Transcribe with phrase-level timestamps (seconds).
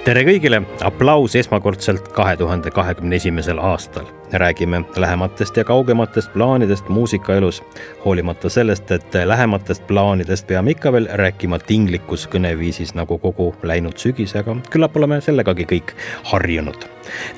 [0.00, 4.08] tere kõigile, aplaus esmakordselt kahe tuhande kahekümne esimesel aastal.
[4.32, 7.62] räägime lähematest ja kaugematest plaanidest muusikaelus,
[8.04, 14.36] hoolimata sellest, et lähematest plaanidest peame ikka veel rääkima tinglikus kõneviisis nagu kogu läinud sügis,
[14.36, 15.94] aga küllap oleme sellegagi kõik
[16.32, 16.84] harjunud.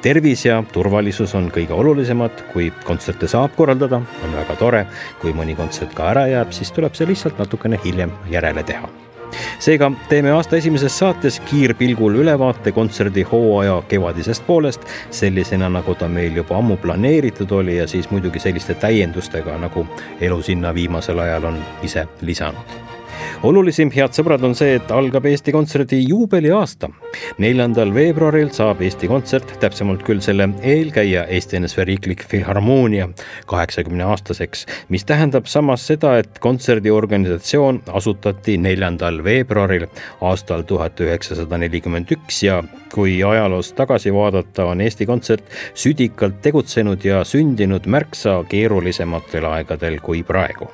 [0.02, 4.86] tervis ja turvalisus on kõige olulisemad, kui kontserte saab korraldada, on väga tore,
[5.20, 9.11] kui mõni kontsert ka ära jääb, siis tuleb see lihtsalt natukene hiljem järele teha
[9.58, 16.36] seega teeme aasta esimeses saates kiirpilgul ülevaate kontserdi hooaja kevadisest poolest, sellisena nagu ta meil
[16.36, 19.86] juba ammu planeeritud oli ja siis muidugi selliste täiendustega, nagu
[20.20, 23.01] elu sinna viimasel ajal on ise lisanud
[23.46, 26.90] olulisim, head sõbrad, on see, et algab Eesti Kontserdi juubeliaasta.
[27.38, 33.08] neljandal veebruaril saab Eesti Kontsert, täpsemalt küll selle eelkäija Eesti NSV Riiklik Filharmoonia
[33.46, 39.88] kaheksakümne aastaseks, mis tähendab samas seda, et kontserdi organisatsioon asutati neljandal veebruaril
[40.20, 42.62] aastal tuhat üheksasada nelikümmend üks ja
[42.92, 50.22] kui ajaloos tagasi vaadata, on Eesti Kontsert südikalt tegutsenud ja sündinud märksa keerulisematel aegadel kui
[50.22, 50.70] praegu.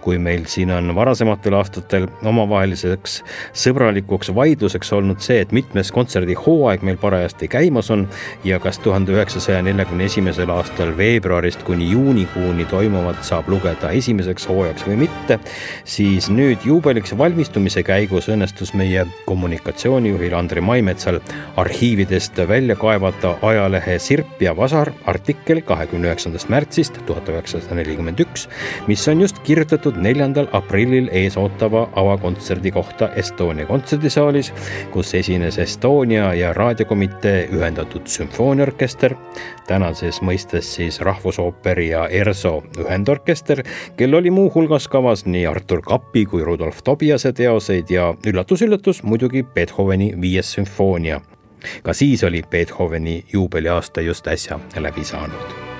[0.00, 3.14] kui meil siin on varasematel aastatel omavaheliseks
[3.56, 8.02] sõbralikuks vaidluseks olnud see, et mitmes kontserdihooaeg meil parajasti käimas on
[8.44, 14.84] ja kas tuhande üheksasaja neljakümne esimesel aastal veebruarist kuni juunikuuni toimuvat saab lugeda esimeseks hooajaks
[14.84, 15.38] või mitte,
[15.84, 21.22] siis nüüd juubeliks valmistumise käigus õnnestus meie kommunikatsioonijuhil Andri Maimetsal
[21.56, 28.48] arhiividest välja kaevata ajalehe Sirp ja Vasar artikkel kahekümne üheksandast märtsist tuhat üheksasada nelikümmend üks,
[28.86, 34.50] mis on just kirjutatud neljandal aprillil eesootava avakontserdi kohta Estonia kontserdisaalis,
[34.90, 39.14] kus esines Estonia ja raadiokomitee ühendatud sümfooniaorkester,
[39.68, 43.62] tänases mõistes siis Rahvusooperi ja ERSO ühendorkester,
[43.96, 50.12] kel oli muuhulgas kavas nii Artur Kapi kui Rudolf Tobiase teoseid ja üllatus-üllatus muidugi Beethoveni
[50.20, 51.20] viies sümfoonia
[51.82, 55.73] ka siis oli Beethoveni juubeliaasta just äsja läbi saanud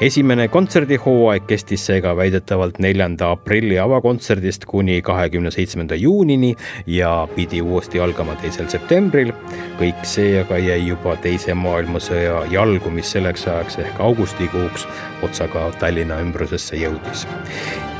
[0.00, 6.54] esimene kontserdihooaeg kestis seega väidetavalt neljanda aprilli avakontserdist kuni kahekümne seitsmenda juunini
[6.86, 9.32] ja pidi uuesti algama teisel septembril.
[9.78, 14.86] kõik see aga jäi juba Teise maailmasõja jalgu, mis selleks ajaks ehk augustikuuks
[15.22, 17.26] otsaga Tallinna ümbrusesse jõudis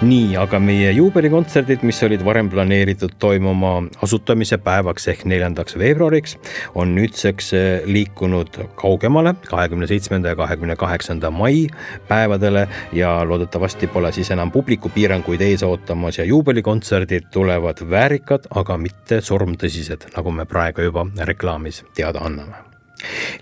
[0.05, 6.37] nii, aga meie juubelikontserdid, mis olid varem planeeritud toimuma asutamise päevaks ehk neljandaks veebruariks,
[6.79, 11.69] on nüüdseks eh, liikunud kaugemale, kahekümne seitsmenda ja kahekümne kaheksanda mai
[12.09, 19.21] päevadele ja loodetavasti pole siis enam publikupiiranguid ees ootamas ja juubelikontserdid tulevad väärikad, aga mitte
[19.21, 22.74] surmtõsised, nagu me praegu juba reklaamis teada anname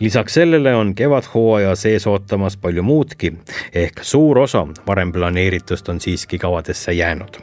[0.01, 3.33] lisaks sellele on kevadhooaja sees ootamas palju muudki,
[3.75, 7.37] ehk suur osa varem planeeritust on siiski kavadesse jäänud.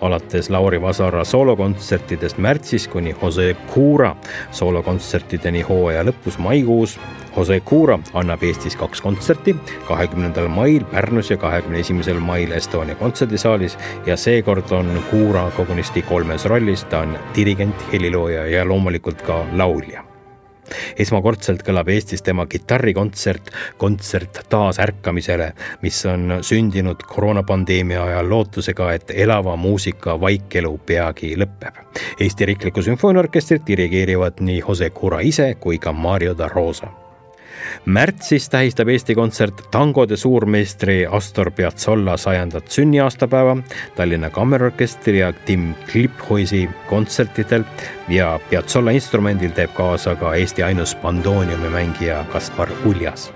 [0.00, 4.16] alates Lauri Vasara soolokontsertidest märtsis kuni Jose Cura
[4.50, 6.98] soolokontsertideni hooaja lõpus maikuus
[7.36, 9.56] Jose Cura annab Eestis kaks kontserti,
[9.88, 16.44] kahekümnendal mail Pärnus ja kahekümne esimesel mail Estonia kontserdisaalis ja seekord on Cura kogunisti kolmes
[16.44, 20.15] rollis, ta on dirigent, helilooja ja loomulikult ka laulja
[20.98, 29.56] esmakordselt kõlab Eestis tema kitarrikontsert, kontsert taasärkamisele, mis on sündinud koroonapandeemia ajal lootusega, et elava
[29.56, 31.82] muusika vaikelu peagi lõpeb.
[32.20, 37.05] Eesti Riiklikku Sümfooniaorkestrit dirigeerivad nii Jose Cura ise kui ka Mario da Rosa
[37.84, 43.56] märtsis tähistab Eesti Kontsert tangode suurmeistri Astor Piazzolla sajandat sünniaastapäeva
[43.96, 47.64] Tallinna Kammerorkestri ja Tim Kliphuisi kontsertidel
[48.08, 53.30] ja Piazzolla instrumendil teeb kaasa ka Eesti ainus bandooniumi mängija Kaspar Uljas.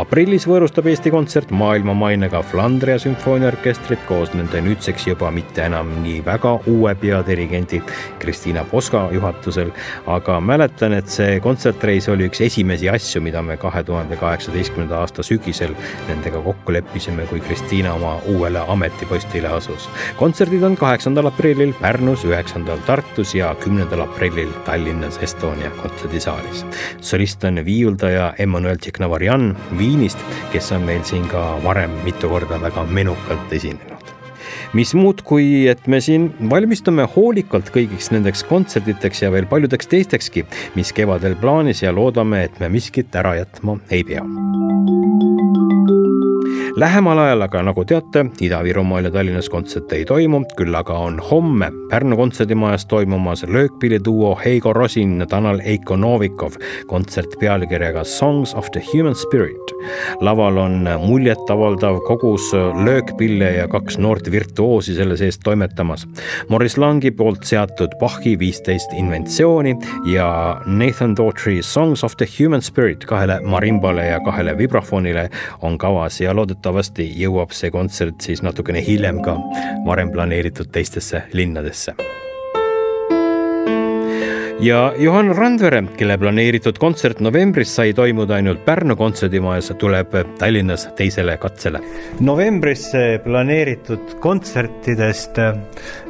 [0.00, 6.52] Aprillis võõrustab Eesti Kontsert maailmamainega Flandria sümfooniaorkestrit koos nende nüüdseks juba mitte enam nii väga
[6.70, 7.80] uue peadirigendi
[8.22, 9.72] Kristiina Poska juhatusel,
[10.06, 15.22] aga mäletan, et see kontsertreis oli üks esimesi asju, mida me kahe tuhande kaheksateistkümnenda aasta
[15.26, 15.74] sügisel
[16.08, 19.88] nendega kokku leppisime, kui Kristiina oma uuele ametipostile asus.
[20.16, 26.64] kontserdid on kaheksandal aprillil Pärnus, üheksandal Tartus ja kümnendal aprillil Tallinnas Estonia kontserdisaalis.
[27.00, 30.18] solist on viiuldaja Emmanuel Tšeknavarjan Viinist,
[30.52, 33.95] kes on meil siin ka varem mitu korda väga menukalt esinenud
[34.76, 40.46] mis muud, kui et me siin valmistume hoolikalt kõigiks nendeks kontsertideks ja veel paljudeks teistekski,
[40.78, 44.24] mis kevadel plaanis ja loodame, et me miskit ära jätma ei pea
[46.76, 51.70] lähemal ajal aga, nagu teate, Ida-Virumaal ja Tallinnas kontserte ei toimu, küll aga on homme
[51.90, 59.14] Pärnu kontserdimajas toimumas löökpilliduo Heigo Rosin, Tanel Eiko Novikov kontsert pealkirjaga Songs of the Human
[59.14, 59.72] Spirit.
[60.20, 62.52] laval on muljetavaldav kogus
[62.84, 66.08] löökpille ja kaks noort virtuoosi selle sees toimetamas.
[66.48, 69.76] Morris Langi poolt seatud Bachi viisteist inventsiooni
[70.12, 75.30] ja Nathan Daughtry Songs of the Human Spirit kahele marimbale ja kahele vibrafonile
[75.62, 79.36] on kavas ja loodetavasti loodetavasti jõuab see kontsert siis natukene hiljem ka
[79.86, 81.94] varem planeeritud teistesse linnadesse
[84.60, 91.36] ja Johan Randvere, kelle planeeritud kontsert novembris sai toimuda ainult Pärnu kontserdimajas, tuleb Tallinnas teisele
[91.36, 91.80] katsele.
[92.20, 92.86] novembris
[93.24, 95.40] planeeritud kontsertidest,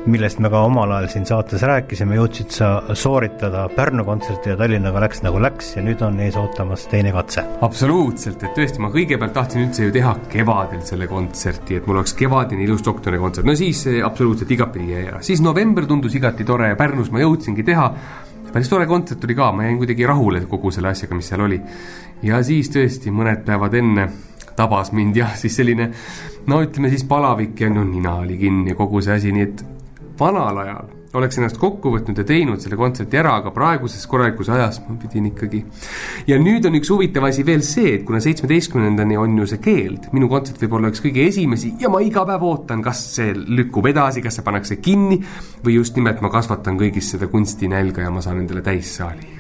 [0.07, 5.03] millest me ka omal ajal siin saates rääkisime, jõudsid sa sooritada Pärnu kontserti ja Tallinnaga
[5.03, 7.43] läks nagu läks ja nüüd on ees ootamas teine katse.
[7.67, 12.15] absoluutselt, et tõesti, ma kõigepealt tahtsin üldse ju teha kevadel selle kontserti, et mul oleks
[12.15, 16.71] kevadine ilus doktori kontsert, no siis absoluutselt igatpidi jäi ära, siis november tundus igati tore
[16.71, 17.91] ja Pärnus ma jõudsingi teha
[18.57, 21.61] päris tore kontsert oli ka, ma jäin kuidagi rahule kogu selle asjaga, mis seal oli.
[22.25, 24.07] ja siis tõesti mõned päevad enne
[24.57, 25.91] tabas mind jah, siis selline
[26.49, 29.65] no ütleme siis palavik ja no nina oli kinni ja kogu see asi, nii et
[30.17, 34.81] vanal ajal oleks ennast kokku võtnud ja teinud selle kontserti ära, aga praeguses korralikus ajas
[34.87, 35.63] ma pidin ikkagi.
[36.27, 40.11] ja nüüd on üks huvitav asi veel see, et kuna seitsmeteistkümnendani on ju see keeld,
[40.17, 43.87] minu kontsert võib olla üks kõige esimesi ja ma iga päev ootan, kas see lükkub
[43.93, 45.21] edasi, kas see pannakse kinni
[45.65, 49.37] või just nimelt ma kasvatan kõigis seda kunstinälga ja ma saan endale täissaali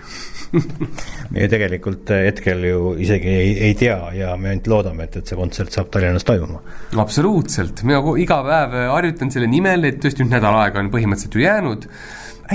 [1.32, 5.28] me ju tegelikult hetkel ju isegi ei, ei tea ja me ainult loodame, et, et
[5.30, 6.62] see kontsert saab Tallinnas toimuma.
[7.02, 11.46] absoluutselt, mina iga päev harjutan selle nimel, et tõesti nüüd nädal aega on põhimõtteliselt ju
[11.46, 11.88] jäänud,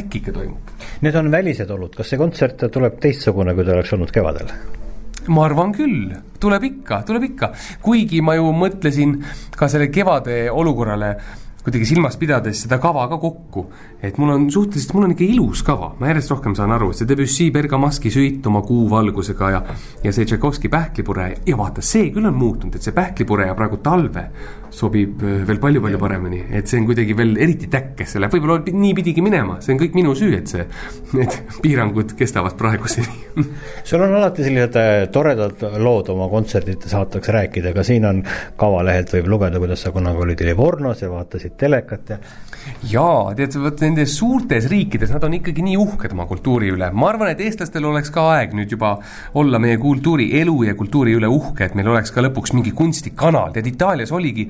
[0.01, 0.75] äkki ikka toimub.
[1.05, 4.53] Need on välised olud, kas see kontsert tuleb teistsugune, kui ta oleks olnud kevadel?
[5.29, 7.51] ma arvan küll, tuleb ikka, tuleb ikka,
[7.85, 9.19] kuigi ma ju mõtlesin
[9.53, 11.11] ka selle kevade olukorrale
[11.65, 13.65] kuidagi silmas pidades seda kava ka kokku.
[14.01, 17.01] et mul on suhteliselt, mul on ikka ilus kava, ma järjest rohkem saan aru, et
[17.01, 19.61] see Debussy Bergamaski süit oma kuuvalgusega ja
[20.03, 23.77] ja see Tšaikovski pähklipure ja vaata, see küll on muutunud, et see pähklipure ja praegu
[23.83, 24.29] talve
[24.71, 28.61] sobib äh, veel palju-palju paremini, et see on kuidagi veel eriti täkkes, see läheb võib-olla
[28.71, 30.65] nii pidigi minema, see on kõik minu süü, et see,
[31.17, 33.19] need piirangud kestavad praeguseni.
[33.87, 38.23] Sul on alati sellised äh, toredad lood oma kontsertide saateks rääkida, aga siin on
[38.59, 42.17] kavalehelt võib lugeda, kuidas sa kunagi olid Livornos ja vaatasid vaatasid telekat ja
[42.85, 47.09] jaa, tead, vot nendes suurtes riikides, nad on ikkagi nii uhked oma kultuuri üle, ma
[47.09, 48.99] arvan, et eestlastel oleks ka aeg nüüd juba
[49.33, 53.51] olla meie kultuuri elu ja kultuuri üle uhke, et meil oleks ka lõpuks mingi kunstikanal,
[53.51, 54.49] tead Itaalias oligi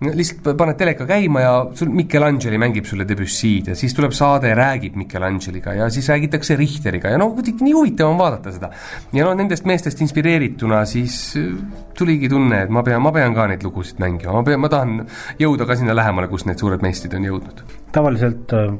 [0.00, 4.56] lihtsalt paned teleka käima ja sul Michelangeli mängib sulle Debussy'd ja siis tuleb saade ja
[4.58, 8.70] räägib Michelangeliga ja siis räägitakse Richteriga ja no kuidagi nii huvitav on vaadata seda.
[9.12, 11.48] ja no nendest meestest inspireerituna siis äh,
[11.96, 15.06] tuligi tunne, et ma pean, ma pean ka neid lugusid mängima, ma pean, ma tahan
[15.40, 17.64] jõuda ka sinna lähemale, kus need suured meistrid on jõudnud.
[17.96, 18.74] tavaliselt äh,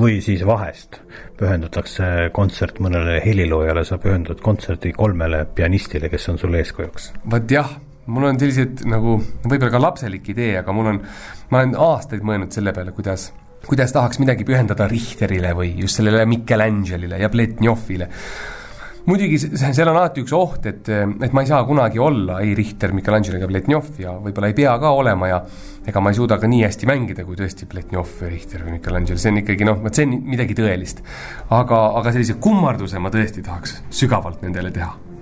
[0.00, 1.02] või siis vahest
[1.38, 7.12] pühendatakse kontsert mõnele heliloojale, sa pühendad kontserdi kolmele pianistile, kes on sulle eeskujuks?
[7.30, 11.00] vot jah mul on sellised nagu, võib-olla ka lapselik idee, aga mul on,
[11.52, 13.30] ma olen aastaid mõelnud selle peale, kuidas,
[13.64, 18.10] kuidas tahaks midagi pühendada Richterile või just sellele Michelangelile ja Pletnjovile.
[19.04, 22.92] muidugi seal on alati üks oht, et, et ma ei saa kunagi olla ei Richter,
[22.92, 25.40] Michelangelo ega Pletnjov ja võib-olla ei pea ka olema ja
[25.86, 29.20] ega ma ei suuda ka nii hästi mängida, kui tõesti Pletnjov või Richter või Michelangelo,
[29.20, 31.00] see on ikkagi noh, vot see on midagi tõelist.
[31.48, 35.13] aga, aga sellise kummarduse ma tõesti tahaks sügavalt nendele teha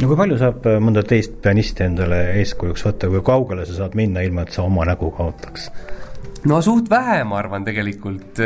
[0.00, 3.96] no kui palju saab äh, mõnda teist pianisti endale eeskujuks võtta, kui kaugele sa saad
[3.98, 5.70] minna, ilma et sa oma nägu kaotaks?
[6.46, 8.40] No suht vähe, ma arvan tegelikult,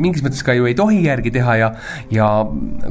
[0.00, 1.70] mingis mõttes ka ju ei tohi järgi teha ja,
[2.12, 2.28] ja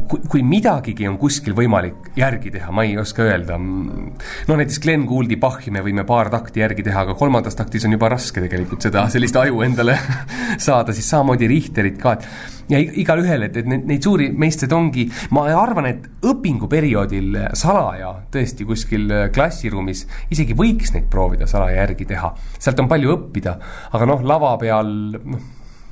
[0.09, 3.57] kui, kui midagigi on kuskil võimalik järgi teha, ma ei oska öelda.
[3.57, 7.97] no näiteks Glen Gouldi Bachi me võime paar takti järgi teha, aga kolmandas taktis on
[7.97, 9.97] juba raske tegelikult seda, sellist aju endale
[10.67, 15.05] saada, siis samamoodi Richterit ka, et ja igalühel, et, et neid, neid suuri meistreid ongi,
[15.35, 22.31] ma arvan, et õpinguperioodil salaja tõesti kuskil klassiruumis isegi võiks neid proovida salaja järgi teha.
[22.61, 23.57] sealt on palju õppida,
[23.91, 25.47] aga noh, lava peal noh,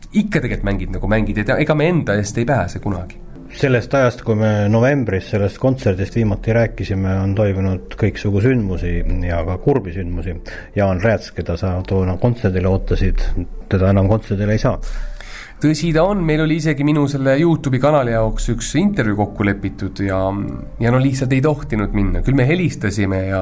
[0.10, 4.22] ikka tegelikult mängid nagu mängid, et ega me enda eest ei pääse kunagi sellest ajast,
[4.22, 10.36] kui me novembris sellest kontserdist viimati rääkisime, on toimunud kõiksugu sündmusi ja ka kurbi sündmusi.
[10.78, 13.24] Jaan Rääts, keda sa toona kontserdile ootasid,
[13.72, 14.78] teda enam kontserdile ei saa
[15.60, 20.00] tõsi ta on, meil oli isegi minu selle Youtube'i kanali jaoks üks intervjuu kokku lepitud
[20.06, 20.20] ja,
[20.80, 23.42] ja no lihtsalt ei tohtinud minna, küll me helistasime ja,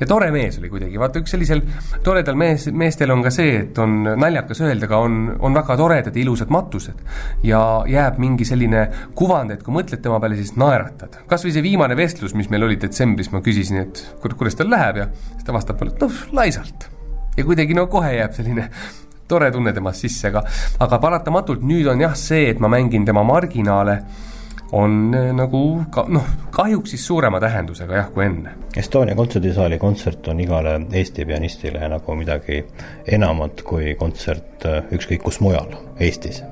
[0.00, 1.62] ja tore mees oli kuidagi, vaata üks sellisel
[2.06, 6.18] toredal mees, meestel on ka see, et on naljakas öelda, aga on, on väga toredad
[6.18, 7.04] ja ilusad matused.
[7.46, 11.20] ja jääb mingi selline kuvand, et kui mõtled tema peale, siis naeratad.
[11.30, 15.04] kas või see viimane vestlus, mis meil oli detsembris, ma küsisin, et kuidas tal läheb
[15.04, 16.90] ja siis ta vastab mulle, et noh, laisalt
[17.38, 18.68] ja kuidagi no kohe jääb selline
[19.28, 20.44] tore tunne temast sisse, aga,
[20.84, 23.98] aga paratamatult nüüd on jah see, et ma mängin tema marginaale,
[24.74, 25.60] on eh, nagu
[25.94, 28.56] ka noh, kahjuks siis suurema tähendusega jah, kui enne.
[28.76, 32.64] Estonia kontserdisaali kontsert on igale Eesti pianistile nagu midagi
[33.18, 36.42] enamat kui kontsert eh, ükskõik kus mujal Eestis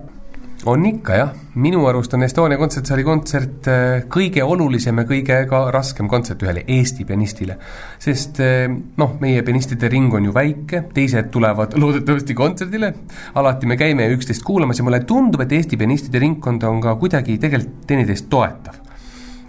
[0.69, 1.31] on ikka jah,
[1.63, 6.63] minu arust on Estonia kontsertsaali kontsert äh, kõige olulisem ja kõige ka raskem kontsert ühele
[6.71, 7.57] Eesti pianistile.
[8.03, 12.93] sest äh, noh, meie pianistide ring on ju väike, teised tulevad loodetavasti kontserdile,
[13.35, 17.39] alati me käime üksteist kuulamas ja mulle tundub, et Eesti pianistide ringkond on ka kuidagi
[17.43, 18.92] tegelikult teineteist toetav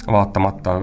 [0.07, 0.77] vaatamata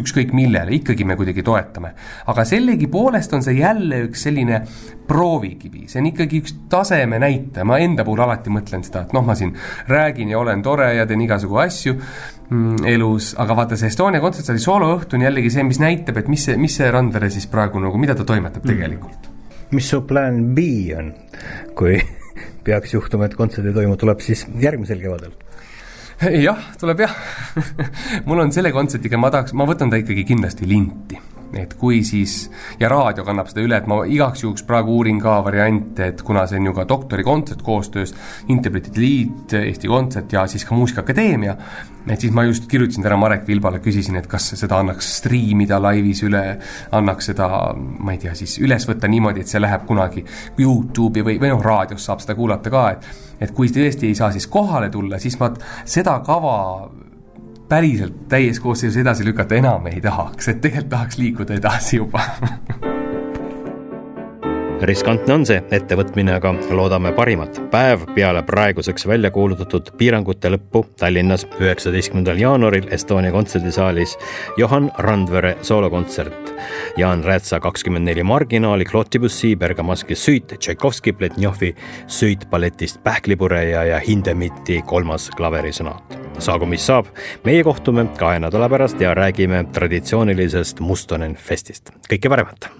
[0.00, 1.92] ükskõik millele, ikkagi me kuidagi toetame.
[2.26, 4.60] aga sellegipoolest on see jälle üks selline
[5.08, 9.24] proovikivi, see on ikkagi üks taseme näitaja, ma enda puhul alati mõtlen seda, et noh,
[9.26, 9.54] ma siin
[9.88, 14.62] räägin ja olen tore ja teen igasugu asju mm, elus, aga vaata, see Estonia kontsertsaali
[14.62, 17.96] sooloõhtu on jällegi see, mis näitab, et mis see, mis see Randvere siis praegu nagu,
[18.02, 18.74] mida ta toimetab mm.
[18.74, 19.32] tegelikult.
[19.76, 20.68] mis su plaan B
[20.98, 21.10] on,
[21.78, 21.96] kui
[22.66, 25.34] peaks juhtuma, et kontsert ei toimu, tuleb siis järgmisel kevadel?
[26.20, 27.16] Jah, tuleb jah.
[28.26, 32.50] Mul on selle kontserdiga, ma tahaks, ma võtan ta ikkagi kindlasti linti et kui siis,
[32.80, 36.46] ja raadio kannab seda üle, et ma igaks juhuks praegu uurin ka variante, et kuna
[36.46, 38.14] see on ju ka doktorikontsert koostöös
[38.52, 41.56] Interpretide Liit, Eesti Kontsert ja siis ka Muusikaakadeemia,
[42.08, 46.22] et siis ma just kirjutasin täna Marek Vilbale, küsisin, et kas seda annaks striimida laivis
[46.26, 46.44] üle,
[46.96, 50.24] annaks seda, ma ei tea, siis üles võtta niimoodi, et see läheb kunagi
[50.58, 54.30] Youtube'i või, või noh, raadios saab seda kuulata ka, et et kui tõesti ei saa
[54.32, 55.50] siis kohale tulla, siis ma
[55.84, 56.54] seda kava
[57.68, 62.22] päriselt täies koosseisus edasi lükata enam ei tahaks, et tegelikult tahaks liikuda edasi juba
[64.84, 67.58] riskantne on see ettevõtmine, aga loodame parimat.
[67.70, 74.16] päev peale praeguseks välja kuulutatud piirangute lõppu Tallinnas üheksateistkümnendal jaanuaril Estonia kontserdisaalis
[74.56, 76.52] Johan Randvere soolokontsert.
[76.96, 81.74] Jaan Räätsa kakskümmend neli marginaali, Claude Debussy, Bergamaschi süit, Tšaikovski, Pletnjovi
[82.06, 86.18] süit balletist Pähklipureja ja Hindemiti kolmas klaverisõnaat.
[86.38, 87.06] saagu mis saab,
[87.44, 91.90] meie kohtume kahe nädala pärast ja räägime traditsioonilisest Mustonen festist.
[92.10, 92.70] kõike paremat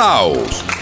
[0.00, 0.79] aplaus